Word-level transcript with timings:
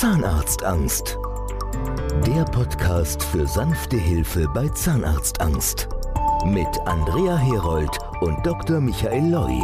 Zahnarztangst. 0.00 1.18
Der 2.26 2.46
Podcast 2.46 3.22
für 3.22 3.46
sanfte 3.46 3.98
Hilfe 3.98 4.48
bei 4.54 4.66
Zahnarztangst. 4.70 5.90
Mit 6.46 6.68
Andrea 6.86 7.36
Herold 7.36 7.98
und 8.22 8.38
Dr. 8.46 8.80
Michael 8.80 9.30
Loi. 9.30 9.60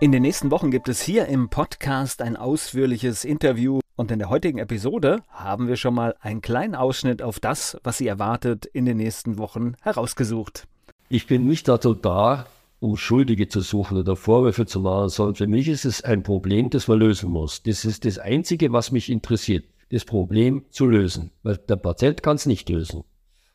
In 0.00 0.12
den 0.12 0.22
nächsten 0.22 0.52
Wochen 0.52 0.70
gibt 0.70 0.88
es 0.88 1.02
hier 1.02 1.26
im 1.26 1.48
Podcast 1.48 2.22
ein 2.22 2.36
ausführliches 2.36 3.24
Interview 3.24 3.80
und 3.96 4.12
in 4.12 4.20
der 4.20 4.30
heutigen 4.30 4.58
Episode 4.58 5.24
haben 5.30 5.66
wir 5.66 5.74
schon 5.74 5.94
mal 5.94 6.14
einen 6.20 6.40
kleinen 6.40 6.76
Ausschnitt 6.76 7.22
auf 7.22 7.40
das, 7.40 7.76
was 7.82 7.98
Sie 7.98 8.06
erwartet, 8.06 8.66
in 8.66 8.84
den 8.84 8.98
nächsten 8.98 9.36
Wochen 9.38 9.74
herausgesucht. 9.82 10.68
Ich 11.08 11.26
bin 11.26 11.48
nicht 11.48 11.66
dazu 11.66 11.92
da, 11.92 12.46
um 12.80 12.96
Schuldige 12.96 13.48
zu 13.48 13.60
suchen 13.60 13.98
oder 13.98 14.16
Vorwürfe 14.16 14.66
zu 14.66 14.80
machen, 14.80 15.08
sondern 15.08 15.34
für 15.34 15.46
mich 15.46 15.68
ist 15.68 15.84
es 15.84 16.02
ein 16.02 16.22
Problem, 16.22 16.70
das 16.70 16.88
man 16.88 16.98
lösen 16.98 17.30
muss. 17.30 17.62
Das 17.62 17.84
ist 17.84 18.04
das 18.04 18.18
Einzige, 18.18 18.72
was 18.72 18.92
mich 18.92 19.10
interessiert, 19.10 19.64
das 19.90 20.04
Problem 20.04 20.64
zu 20.70 20.86
lösen, 20.86 21.30
weil 21.42 21.56
der 21.56 21.76
Patient 21.76 22.22
kann 22.22 22.36
es 22.36 22.46
nicht 22.46 22.68
lösen. 22.68 23.02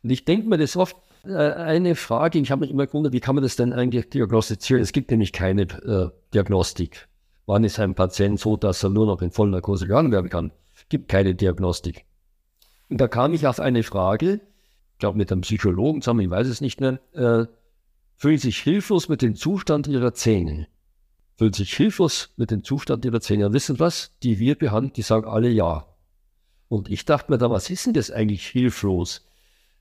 Und 0.04 0.10
ich 0.10 0.26
denke 0.26 0.48
mir 0.50 0.58
das 0.58 0.76
oft, 0.76 0.98
äh, 1.26 1.34
eine 1.34 1.96
Frage, 1.96 2.40
ich 2.40 2.52
habe 2.52 2.62
mich 2.62 2.72
immer 2.72 2.86
gewundert, 2.86 3.14
wie 3.14 3.22
kann 3.22 3.36
man 3.36 3.44
das 3.44 3.56
denn 3.56 3.72
eigentlich 3.72 4.10
diagnostizieren? 4.10 4.82
Es 4.82 4.92
gibt 4.92 5.10
nämlich 5.10 5.32
keine 5.32 5.62
äh, 5.62 6.10
Diagnostik. 6.34 7.08
Wann 7.46 7.64
ist 7.64 7.80
ein 7.80 7.96
Patient 7.96 8.40
so, 8.40 8.58
dass 8.58 8.84
er 8.84 8.90
nur 8.90 9.06
noch 9.06 9.22
in 9.22 9.32
Vollnarkose 9.32 9.88
gegangen 9.88 10.12
werden 10.12 10.30
kann? 10.30 10.52
Es 10.76 10.88
gibt 10.90 11.08
keine 11.08 11.36
Diagnostik. 11.36 12.06
Und 12.90 13.00
da 13.00 13.08
kam 13.08 13.34
ich 13.34 13.48
auf 13.48 13.60
eine 13.60 13.84
Frage, 13.84 14.42
ich 14.94 15.00
glaube 15.00 15.18
mit 15.18 15.32
einem 15.32 15.42
Psychologen 15.42 16.02
zusammen, 16.02 16.22
ich 16.22 16.30
weiß 16.30 16.48
es 16.48 16.62
nicht 16.62 16.82
mehr, 16.82 17.00
äh, 17.14 17.46
fühlen 18.24 18.38
sich 18.38 18.60
hilflos 18.60 19.10
mit 19.10 19.22
dem 19.22 19.36
Zustand 19.36 19.86
ihrer 19.88 20.14
Zähne. 20.14 20.70
Fühlen 21.36 21.52
sich 21.52 21.74
hilflos 21.74 22.30
mit 22.38 22.52
dem 22.52 22.64
Zustand 22.64 23.04
ihrer 23.04 23.20
Zähne. 23.20 23.48
Und 23.48 23.54
wissen 23.54 23.82
was? 23.82 24.18
Die 24.24 24.40
wir 24.40 24.58
behandeln, 24.58 24.94
die 24.94 25.02
sagen 25.02 25.28
alle 25.28 25.50
ja. 25.50 25.86
Und 26.70 26.90
ich 26.90 27.04
dachte 27.04 27.30
mir 27.30 27.38
da, 27.38 27.50
was 27.50 27.70
ist 27.70 27.86
denn 27.86 27.92
das 27.92 28.12
eigentlich 28.12 28.48
hilflos? 28.48 29.28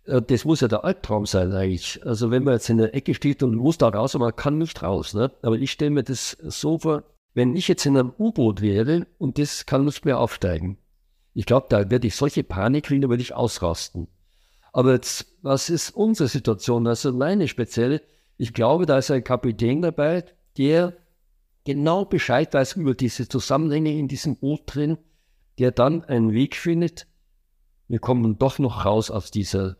Äh, 0.06 0.22
das 0.22 0.44
muss 0.44 0.60
ja 0.60 0.66
der 0.66 0.82
Albtraum 0.82 1.24
sein 1.24 1.52
eigentlich. 1.52 2.04
Also 2.04 2.32
wenn 2.32 2.42
man 2.42 2.54
jetzt 2.54 2.68
in 2.68 2.78
der 2.78 2.96
Ecke 2.96 3.14
steht 3.14 3.44
und 3.44 3.54
muss 3.54 3.78
da 3.78 3.90
raus, 3.90 4.14
man 4.14 4.34
kann 4.34 4.58
nicht 4.58 4.82
raus. 4.82 5.14
Ne? 5.14 5.30
Aber 5.42 5.56
ich 5.56 5.70
stelle 5.70 5.92
mir 5.92 6.02
das 6.02 6.36
so 6.42 6.80
vor, 6.80 7.04
wenn 7.34 7.54
ich 7.54 7.68
jetzt 7.68 7.86
in 7.86 7.96
einem 7.96 8.12
U-Boot 8.18 8.60
wäre 8.60 9.06
und 9.18 9.38
das 9.38 9.66
kann 9.66 9.84
nicht 9.84 10.04
mehr 10.04 10.18
aufsteigen. 10.18 10.78
Ich 11.32 11.46
glaube, 11.46 11.68
da 11.70 11.92
werde 11.92 12.08
ich 12.08 12.16
solche 12.16 12.42
Panik 12.42 12.86
kriegen, 12.86 13.02
da 13.02 13.08
werde 13.08 13.22
ich 13.22 13.34
ausrasten. 13.34 14.08
Aber 14.72 14.94
jetzt, 14.94 15.26
was 15.42 15.70
ist 15.70 15.90
unsere 15.90 16.28
Situation? 16.28 16.88
Also 16.88 17.12
meine 17.12 17.46
spezielle, 17.46 18.02
ich 18.42 18.52
glaube, 18.52 18.86
da 18.86 18.98
ist 18.98 19.08
ein 19.12 19.22
Kapitän 19.22 19.82
dabei, 19.82 20.24
der 20.58 20.94
genau 21.64 22.04
Bescheid 22.04 22.52
weiß 22.52 22.74
über 22.74 22.92
diese 22.92 23.28
Zusammenhänge 23.28 23.96
in 23.96 24.08
diesem 24.08 24.34
Boot 24.34 24.62
drin, 24.66 24.98
der 25.60 25.70
dann 25.70 26.02
einen 26.02 26.32
Weg 26.32 26.56
findet, 26.56 27.06
wir 27.86 28.00
kommen 28.00 28.40
doch 28.40 28.58
noch 28.58 28.84
raus 28.84 29.12
aus 29.12 29.30
dieser 29.30 29.76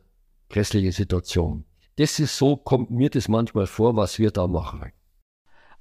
grässlichen 0.48 0.92
Situation. 0.92 1.64
Das 1.96 2.20
ist 2.20 2.38
so, 2.38 2.54
kommt 2.56 2.92
mir 2.92 3.10
das 3.10 3.26
manchmal 3.26 3.66
vor, 3.66 3.96
was 3.96 4.20
wir 4.20 4.30
da 4.30 4.46
machen. 4.46 4.92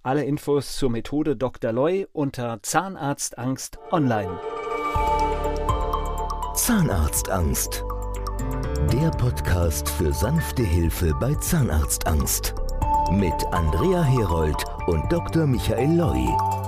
Alle 0.02 0.24
Infos 0.26 0.76
zur 0.76 0.90
Methode 0.90 1.36
Dr. 1.36 1.72
Loy 1.72 2.08
unter 2.14 2.64
Zahnarztangst 2.64 3.78
online. 3.92 4.40
Zahnarztangst. 6.56 7.84
Der 8.92 9.12
Podcast 9.12 9.88
für 9.88 10.12
sanfte 10.12 10.64
Hilfe 10.64 11.14
bei 11.20 11.36
Zahnarztangst. 11.36 12.56
Mit 13.10 13.34
Andrea 13.52 14.04
Herold 14.04 14.64
und 14.88 15.12
Dr. 15.12 15.48
Michael 15.48 15.96
Loi. 15.96 16.61